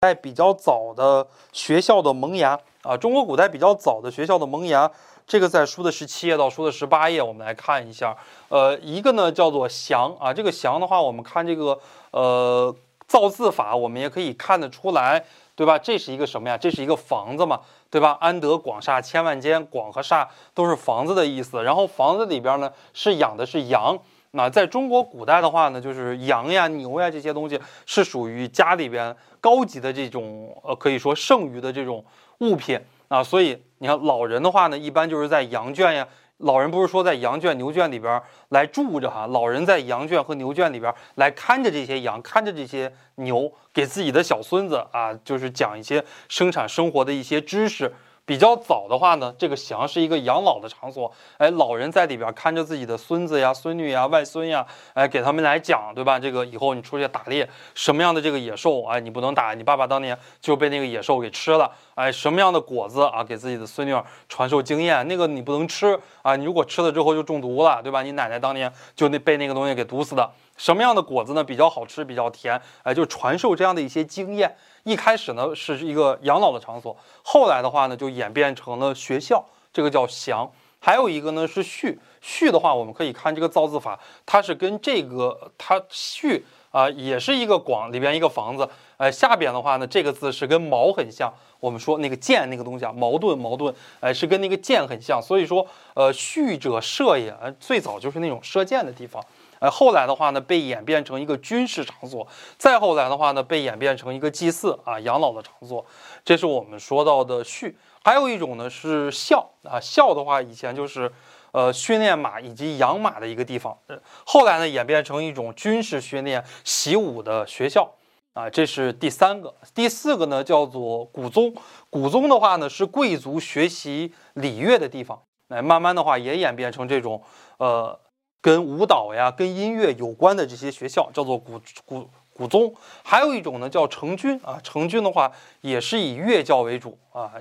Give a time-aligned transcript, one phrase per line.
[0.00, 4.88] 代比较早的学校的萌芽啊，中国古代比较早的学校的萌芽，
[5.26, 8.16] 这个在书的十七页到书的十八页，我们来看一下。
[8.48, 11.76] 呃，一个呢叫做祥啊，这个祥的话，我们看这个
[12.12, 12.72] 呃
[13.08, 15.24] 造字法，我们也可以看得出来，
[15.56, 15.76] 对吧？
[15.76, 16.56] 这是一个什么呀？
[16.56, 17.60] 这是一个房子嘛，
[17.90, 18.16] 对吧？
[18.20, 21.64] 安得广厦千万间，广和厦都是房子的意思。
[21.64, 23.98] 然后房子里边呢是养的是羊。
[24.38, 32.04] 那在中国古代的话呢，就是羊呀、牛呀这些东西是属于家里边高级的这种，呃，可以说剩余的这种
[32.38, 33.20] 物品啊。
[33.20, 36.06] 所以你看老人的话呢，一般就是在羊圈呀，
[36.36, 47.92] 老人不是说在羊圈、牛圈里边来住着哈，老人在羊圈和牛圈里边来看着这些羊，看着这些牛，给自己的小孙子啊，就是讲一些生产生活的一些知识。
[48.28, 56.18] 比较早的话呢，这个祥是一个养老的场所，哎，老人在里边看着自己的孙子呀、孙女呀、外孙呀，哎，给他们来讲，对吧？
[56.18, 63.98] 这个以后你出去打猎，什么样的这个野兽，哎，你不能打，你爸爸当年就被那个野兽给吃了，哎，什么样的果子啊，给自己的孙女
[64.28, 68.02] 传授经验，那个你不能吃啊，你如果吃了之后就中毒了，对吧？
[68.02, 70.30] 你奶奶当年就那被那个东西给毒死的。
[70.58, 71.42] 什么样的果子呢？
[71.42, 74.54] 比较好吃，比较甜，哎，就传授这样的一些经验。
[74.82, 79.42] 一开始呢是一个养老的场所，后来的话呢就演变成了学校，
[79.72, 80.50] 这个叫祥。
[80.80, 99.22] 还有一个呢是序，序的话我们可以看这个造字法，它是跟这个它序啊也是一个广里边一个房子，哎，下边的话呢这个字是跟矛很像，我们说那个剑那个东西啊，矛盾矛盾，哎，是跟那个剑很像，所以说呃序者射也，最早就是那种射箭的地方。
[99.60, 105.84] 呃，后来的话呢，被演变成一个军事场所；再后来的话呢，被演变成一个祭祀啊、养老的场所。
[106.24, 107.76] 这是我们说到的序。
[108.04, 111.12] 还有一种呢是校啊，校的话以前就是
[111.52, 113.76] 呃训练马以及养马的一个地方。
[114.24, 117.90] 后来呢，演变成一种军事训练、习武的学校
[118.34, 118.48] 啊。
[118.48, 119.52] 这是第三个。
[119.74, 121.52] 第四个呢叫做古宗。
[121.90, 125.20] 古宗的话呢是贵族学习礼乐的地方。
[125.48, 127.20] 哎，慢慢的话也演变成这种
[127.58, 127.98] 呃。
[128.40, 132.72] 跟舞蹈呀、跟音乐有关的这些学校叫做古古古宗，
[133.02, 134.60] 还有一种呢叫成军啊。
[134.62, 137.32] 成军的话也是以乐教为主啊，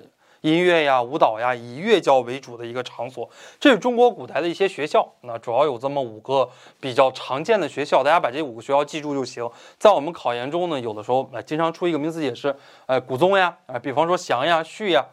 [0.42, 3.30] 音乐呀、舞蹈呀，以乐教为主的一个场所。
[3.60, 6.50] 这是中国古代的一些学校，那主要有这么五个
[6.80, 9.48] 比较常见的学校，大家把这五个学校记住就行。
[9.78, 12.56] 在我们考研中呢，有的时候呃经常出一个名词解释，
[12.88, 15.06] 呃，古宗呀，啊，比方说祥呀、序呀。